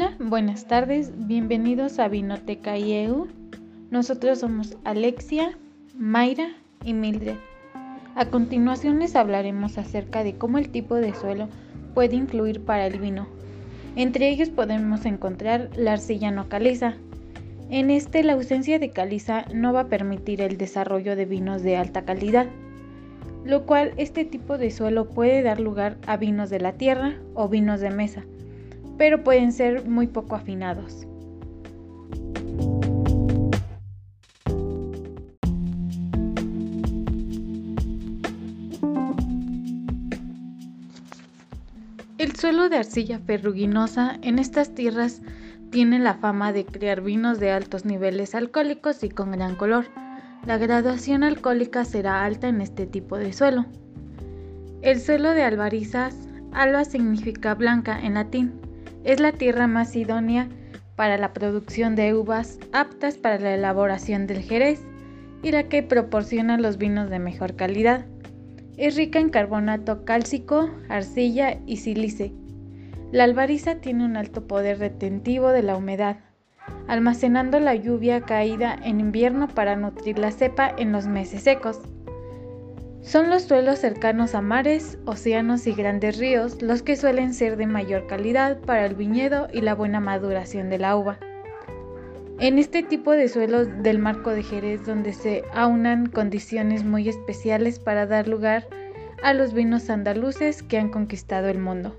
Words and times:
Hola, 0.00 0.14
buenas 0.20 0.68
tardes, 0.68 1.10
bienvenidos 1.26 1.98
a 1.98 2.06
Vinoteca 2.06 2.78
IEU. 2.78 3.26
Nosotros 3.90 4.38
somos 4.38 4.76
Alexia, 4.84 5.58
Mayra 5.96 6.50
y 6.84 6.94
Mildred. 6.94 7.34
A 8.14 8.26
continuación 8.26 9.00
les 9.00 9.16
hablaremos 9.16 9.76
acerca 9.76 10.22
de 10.22 10.38
cómo 10.38 10.58
el 10.58 10.68
tipo 10.68 10.94
de 10.94 11.16
suelo 11.16 11.48
puede 11.94 12.14
influir 12.14 12.64
para 12.64 12.86
el 12.86 13.00
vino. 13.00 13.26
Entre 13.96 14.28
ellos 14.28 14.50
podemos 14.50 15.04
encontrar 15.04 15.70
la 15.74 15.94
arcilla 15.94 16.30
no 16.30 16.48
caliza. 16.48 16.94
En 17.68 17.90
este 17.90 18.22
la 18.22 18.34
ausencia 18.34 18.78
de 18.78 18.90
caliza 18.90 19.46
no 19.52 19.72
va 19.72 19.80
a 19.80 19.88
permitir 19.88 20.42
el 20.42 20.58
desarrollo 20.58 21.16
de 21.16 21.24
vinos 21.24 21.64
de 21.64 21.76
alta 21.76 22.04
calidad, 22.04 22.46
lo 23.44 23.66
cual 23.66 23.94
este 23.96 24.24
tipo 24.24 24.58
de 24.58 24.70
suelo 24.70 25.08
puede 25.08 25.42
dar 25.42 25.58
lugar 25.58 25.96
a 26.06 26.16
vinos 26.16 26.50
de 26.50 26.60
la 26.60 26.74
tierra 26.74 27.16
o 27.34 27.48
vinos 27.48 27.80
de 27.80 27.90
mesa 27.90 28.22
pero 28.98 29.22
pueden 29.22 29.52
ser 29.52 29.88
muy 29.88 30.08
poco 30.08 30.34
afinados. 30.34 31.06
El 42.18 42.34
suelo 42.34 42.68
de 42.68 42.78
arcilla 42.78 43.20
ferruginosa 43.20 44.18
en 44.22 44.40
estas 44.40 44.74
tierras 44.74 45.22
tiene 45.70 46.00
la 46.00 46.14
fama 46.14 46.52
de 46.52 46.64
crear 46.64 47.00
vinos 47.00 47.38
de 47.38 47.52
altos 47.52 47.84
niveles 47.84 48.34
alcohólicos 48.34 49.04
y 49.04 49.08
con 49.08 49.30
gran 49.32 49.54
color. 49.54 49.86
La 50.44 50.58
graduación 50.58 51.22
alcohólica 51.22 51.84
será 51.84 52.24
alta 52.24 52.48
en 52.48 52.60
este 52.60 52.86
tipo 52.86 53.18
de 53.18 53.32
suelo. 53.32 53.66
El 54.82 55.00
suelo 55.00 55.30
de 55.30 55.42
albarizas, 55.42 56.16
alba 56.52 56.84
significa 56.84 57.54
blanca 57.54 58.00
en 58.00 58.14
latín, 58.14 58.67
es 59.08 59.20
la 59.20 59.32
tierra 59.32 59.66
más 59.66 59.96
idónea 59.96 60.50
para 60.94 61.16
la 61.16 61.32
producción 61.32 61.96
de 61.96 62.12
uvas 62.12 62.58
aptas 62.74 63.16
para 63.16 63.38
la 63.38 63.54
elaboración 63.54 64.26
del 64.26 64.42
jerez 64.42 64.82
y 65.42 65.50
la 65.50 65.62
que 65.62 65.82
proporciona 65.82 66.58
los 66.58 66.76
vinos 66.76 67.08
de 67.08 67.18
mejor 67.18 67.56
calidad. 67.56 68.04
Es 68.76 68.96
rica 68.96 69.18
en 69.18 69.30
carbonato 69.30 70.04
cálcico, 70.04 70.68
arcilla 70.90 71.58
y 71.64 71.78
sílice. 71.78 72.34
La 73.10 73.24
albariza 73.24 73.76
tiene 73.76 74.04
un 74.04 74.18
alto 74.18 74.46
poder 74.46 74.78
retentivo 74.78 75.52
de 75.52 75.62
la 75.62 75.78
humedad, 75.78 76.18
almacenando 76.86 77.60
la 77.60 77.76
lluvia 77.76 78.20
caída 78.20 78.78
en 78.84 79.00
invierno 79.00 79.48
para 79.48 79.74
nutrir 79.74 80.18
la 80.18 80.32
cepa 80.32 80.74
en 80.76 80.92
los 80.92 81.06
meses 81.06 81.44
secos. 81.44 81.80
Son 83.08 83.30
los 83.30 83.44
suelos 83.44 83.78
cercanos 83.78 84.34
a 84.34 84.42
mares, 84.42 84.98
océanos 85.06 85.66
y 85.66 85.72
grandes 85.72 86.18
ríos 86.18 86.60
los 86.60 86.82
que 86.82 86.94
suelen 86.94 87.32
ser 87.32 87.56
de 87.56 87.66
mayor 87.66 88.06
calidad 88.06 88.58
para 88.58 88.84
el 88.84 88.96
viñedo 88.96 89.48
y 89.50 89.62
la 89.62 89.74
buena 89.74 89.98
maduración 89.98 90.68
de 90.68 90.76
la 90.76 90.94
uva. 90.94 91.18
En 92.38 92.58
este 92.58 92.82
tipo 92.82 93.12
de 93.12 93.28
suelos 93.28 93.66
del 93.82 93.98
marco 93.98 94.28
de 94.28 94.42
Jerez 94.42 94.84
donde 94.84 95.14
se 95.14 95.42
aunan 95.54 96.08
condiciones 96.10 96.84
muy 96.84 97.08
especiales 97.08 97.78
para 97.78 98.04
dar 98.04 98.28
lugar 98.28 98.68
a 99.22 99.32
los 99.32 99.54
vinos 99.54 99.88
andaluces 99.88 100.62
que 100.62 100.76
han 100.76 100.90
conquistado 100.90 101.48
el 101.48 101.60
mundo. 101.60 101.96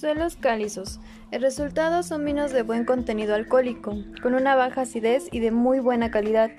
Suelos 0.00 0.36
calizos. 0.36 0.98
El 1.30 1.42
resultado 1.42 2.02
son 2.02 2.24
vinos 2.24 2.52
de 2.52 2.62
buen 2.62 2.86
contenido 2.86 3.34
alcohólico, 3.34 3.94
con 4.22 4.32
una 4.32 4.56
baja 4.56 4.80
acidez 4.80 5.28
y 5.30 5.40
de 5.40 5.50
muy 5.50 5.78
buena 5.78 6.10
calidad. 6.10 6.50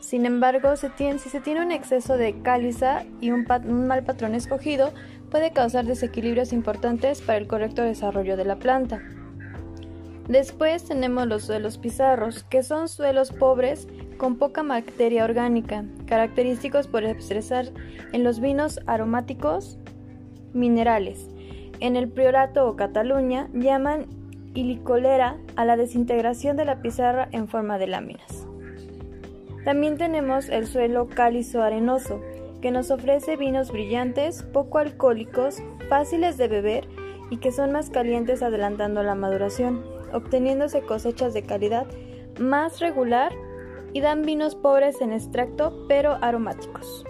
Sin 0.00 0.26
embargo, 0.26 0.74
si 0.74 0.88
se 1.30 1.40
tiene 1.40 1.62
un 1.62 1.70
exceso 1.70 2.16
de 2.16 2.42
cáliza 2.42 3.04
y 3.20 3.30
un, 3.30 3.46
un 3.68 3.86
mal 3.86 4.02
patrón 4.02 4.34
escogido, 4.34 4.92
puede 5.30 5.52
causar 5.52 5.84
desequilibrios 5.84 6.52
importantes 6.52 7.22
para 7.22 7.38
el 7.38 7.46
correcto 7.46 7.82
desarrollo 7.82 8.36
de 8.36 8.44
la 8.44 8.56
planta. 8.56 9.00
Después 10.26 10.82
tenemos 10.82 11.28
los 11.28 11.44
suelos 11.44 11.78
pizarros, 11.78 12.42
que 12.50 12.64
son 12.64 12.88
suelos 12.88 13.30
pobres 13.30 13.86
con 14.16 14.38
poca 14.38 14.64
materia 14.64 15.22
orgánica, 15.22 15.84
característicos 16.06 16.88
por 16.88 17.04
expresar 17.04 17.66
en 18.12 18.24
los 18.24 18.40
vinos 18.40 18.80
aromáticos 18.86 19.78
minerales 20.52 21.28
en 21.80 21.96
el 21.96 22.08
Priorato 22.08 22.68
o 22.68 22.76
Cataluña 22.76 23.48
llaman 23.52 24.06
ilicolera 24.54 25.36
a 25.56 25.64
la 25.64 25.76
desintegración 25.76 26.56
de 26.56 26.64
la 26.64 26.82
pizarra 26.82 27.28
en 27.32 27.48
forma 27.48 27.78
de 27.78 27.86
láminas. 27.86 28.46
También 29.64 29.98
tenemos 29.98 30.48
el 30.48 30.66
suelo 30.66 31.08
cálizo 31.08 31.62
arenoso, 31.62 32.20
que 32.60 32.70
nos 32.70 32.90
ofrece 32.90 33.36
vinos 33.36 33.70
brillantes, 33.70 34.42
poco 34.42 34.78
alcohólicos, 34.78 35.62
fáciles 35.88 36.36
de 36.38 36.48
beber 36.48 36.88
y 37.30 37.36
que 37.36 37.52
son 37.52 37.72
más 37.72 37.90
calientes 37.90 38.42
adelantando 38.42 39.02
la 39.02 39.14
maduración, 39.14 39.84
obteniéndose 40.12 40.80
cosechas 40.80 41.34
de 41.34 41.42
calidad 41.42 41.86
más 42.40 42.80
regular 42.80 43.32
y 43.92 44.00
dan 44.00 44.22
vinos 44.22 44.54
pobres 44.54 45.00
en 45.00 45.12
extracto 45.12 45.86
pero 45.88 46.18
aromáticos. 46.20 47.04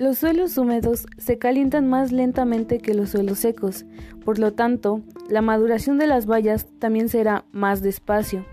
Los 0.00 0.16
suelos 0.16 0.56
húmedos 0.56 1.06
se 1.18 1.36
calientan 1.36 1.86
más 1.86 2.10
lentamente 2.10 2.78
que 2.78 2.94
los 2.94 3.10
suelos 3.10 3.40
secos, 3.40 3.84
por 4.24 4.38
lo 4.38 4.54
tanto, 4.54 5.02
la 5.28 5.42
maduración 5.42 5.98
de 5.98 6.06
las 6.06 6.24
bayas 6.24 6.66
también 6.78 7.10
será 7.10 7.44
más 7.52 7.82
despacio. 7.82 8.46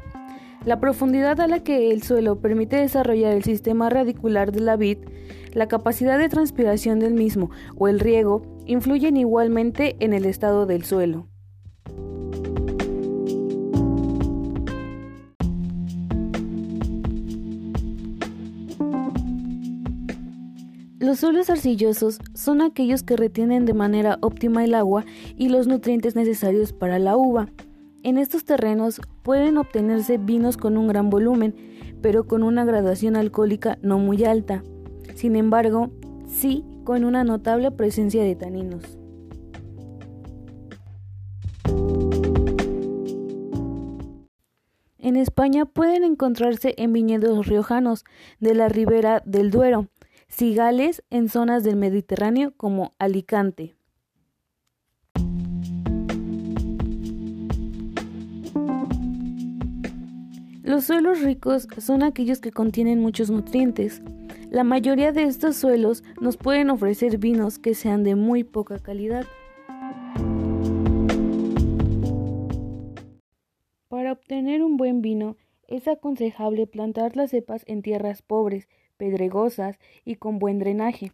La 0.66 0.82
profundidad 0.82 1.40
a 1.40 1.48
la 1.48 1.64
que 1.64 1.92
el 1.92 2.04
suelo 2.04 2.42
permite 2.42 2.76
desarrollar 2.76 3.32
el 3.32 3.46
sistema 3.46 3.90
radicular 3.90 4.52
de 4.52 4.60
la 4.60 4.76
vid, 4.76 4.98
la 5.54 5.70
capacidad 5.70 6.18
de 6.18 6.28
transpiración 6.28 7.00
del 7.00 7.14
mismo 7.14 7.50
o 7.78 7.88
el 7.88 8.02
riego 8.02 8.42
influyen 8.66 9.16
igualmente 9.16 9.96
en 10.02 10.12
el 10.12 10.26
estado 10.26 10.66
del 10.66 10.84
suelo. 10.84 11.30
Los 21.00 21.20
suelos 21.20 21.52
arcillosos 21.52 22.18
son 22.34 22.60
aquellos 22.60 23.04
que 23.04 23.16
retienen 23.16 23.66
de 23.66 23.76
manera 23.76 24.18
óptima 24.22 24.66
el 24.66 24.74
agua 24.74 25.06
y 25.36 25.50
los 25.50 25.68
nutrientes 25.68 26.16
necesarios 26.16 26.74
para 26.74 26.98
la 26.98 27.16
uva. 27.16 27.50
En 28.02 28.18
estos 28.18 28.46
terrenos 28.46 29.00
pueden 29.22 29.58
obtenerse 29.58 30.18
vinos 30.18 30.58
con 30.58 30.76
un 30.76 30.88
gran 30.88 31.12
volumen, 31.12 31.56
pero 32.02 32.26
con 32.26 32.42
una 32.42 32.66
graduación 32.66 33.16
alcohólica 33.16 33.78
no 33.84 34.00
muy 34.00 34.24
alta. 34.26 34.64
Sin 35.14 35.36
embargo, 35.36 35.92
sí 36.26 36.66
con 36.84 37.04
una 37.04 37.24
notable 37.24 37.70
presencia 37.70 38.24
de 38.24 38.36
taninos. 38.36 38.98
En 44.98 45.16
España 45.16 45.66
pueden 45.66 46.04
encontrarse 46.04 46.74
en 46.78 46.92
viñedos 46.92 47.46
riojanos 47.46 48.04
de 48.40 48.56
la 48.56 48.68
ribera 48.68 49.22
del 49.26 49.52
Duero, 49.52 49.88
cigales 50.28 51.04
en 51.10 51.30
zonas 51.30 51.64
del 51.64 51.76
Mediterráneo 51.76 52.54
como 52.56 52.94
Alicante. 53.00 53.76
Los 60.64 60.84
suelos 60.84 61.22
ricos 61.22 61.68
son 61.78 62.04
aquellos 62.04 62.42
que 62.42 62.52
contienen 62.52 63.00
muchos 63.00 63.32
nutrientes. 63.32 64.02
La 64.52 64.66
mayoría 64.66 65.14
de 65.14 65.24
estos 65.24 65.56
suelos 65.56 66.04
nos 66.20 66.36
pueden 66.36 66.70
ofrecer 66.70 67.18
vinos 67.18 67.58
que 67.58 67.74
sean 67.74 68.04
de 68.04 68.16
muy 68.16 68.44
poca 68.44 68.78
calidad. 68.80 69.26
Para 73.88 74.12
obtener 74.12 74.62
un 74.62 74.76
buen 74.76 75.02
vino 75.02 75.38
es 75.68 75.88
aconsejable 75.88 76.68
plantar 76.68 77.16
las 77.16 77.32
cepas 77.32 77.64
en 77.66 77.82
tierras 77.82 78.22
pobres, 78.22 78.68
pedregosas 78.98 79.80
y 80.04 80.16
con 80.16 80.40
buen 80.40 80.60
drenaje. 80.60 81.12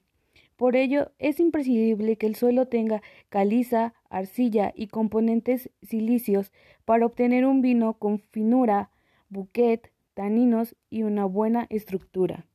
Por 0.55 0.75
ello, 0.75 1.11
es 1.19 1.39
imprescindible 1.39 2.15
que 2.15 2.27
el 2.27 2.35
suelo 2.35 2.67
tenga 2.67 3.01
caliza, 3.29 3.93
arcilla 4.09 4.71
y 4.75 4.87
componentes 4.87 5.69
silicios 5.81 6.51
para 6.85 7.05
obtener 7.05 7.45
un 7.45 7.61
vino 7.61 7.93
con 7.95 8.19
finura, 8.19 8.89
buquet, 9.29 9.91
taninos 10.13 10.75
y 10.89 11.03
una 11.03 11.25
buena 11.25 11.65
estructura. 11.69 12.45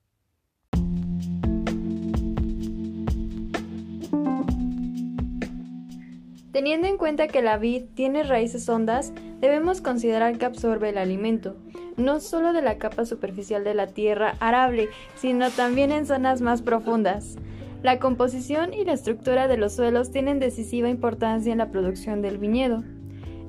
Teniendo 6.59 6.89
en 6.89 6.97
cuenta 6.97 7.29
que 7.29 7.41
la 7.41 7.57
vid 7.57 7.85
tiene 7.95 8.25
raíces 8.25 8.69
hondas, 8.69 9.13
debemos 9.41 9.81
considerar 9.81 10.39
que 10.39 10.45
absorbe 10.45 10.89
el 10.89 10.99
alimento, 10.99 11.55
no 11.97 12.19
solo 12.19 12.53
de 12.53 12.63
la 12.63 12.79
capa 12.79 13.05
superficial 13.05 13.63
de 13.63 13.75
la 13.75 13.87
tierra 13.87 14.35
arable, 14.41 14.89
sino 15.15 15.51
también 15.51 15.93
en 15.93 16.05
zonas 16.05 16.41
más 16.41 16.63
profundas. 16.63 17.37
La 17.85 18.01
composición 18.01 18.75
y 18.75 18.85
la 18.85 18.95
estructura 18.95 19.47
de 19.47 19.57
los 19.57 19.77
suelos 19.77 20.11
tienen 20.11 20.41
decisiva 20.41 20.89
importancia 20.89 21.53
en 21.53 21.59
la 21.59 21.71
producción 21.71 22.23
del 22.23 22.39
viñedo. 22.39 22.83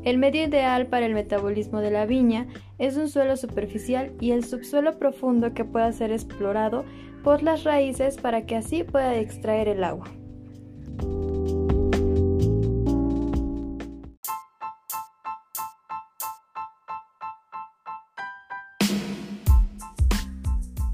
El 0.03 0.19
medio 0.19 0.43
ideal 0.43 0.85
para 0.85 1.07
el 1.07 1.15
metabolismo 1.15 1.81
de 1.81 1.89
la 1.89 2.05
viña 2.05 2.45
es 2.77 2.95
un 2.95 3.09
suelo 3.09 3.37
superficial 3.37 4.11
y 4.19 4.33
el 4.33 4.45
subsuelo 4.45 4.99
profundo 4.99 5.55
que 5.55 5.65
pueda 5.65 5.91
ser 5.93 6.11
explorado 6.11 6.85
por 7.23 7.41
las 7.41 7.63
raíces 7.63 8.17
para 8.17 8.45
que 8.45 8.55
así 8.55 8.83
pueda 8.83 9.15
extraer 9.15 9.67
el 9.67 9.83
agua. 9.83 10.18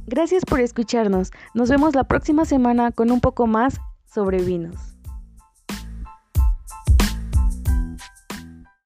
Gracias 0.08 0.46
por 0.46 0.60
escucharnos. 0.60 1.32
Nos 1.54 1.70
vemos 1.70 1.96
la 1.96 2.04
próxima 2.04 2.46
semana 2.46 2.92
con 2.92 3.12
un 3.12 3.22
poco 3.22 3.48
más 3.48 3.80
sobre 4.06 4.42
vinos. 4.44 4.95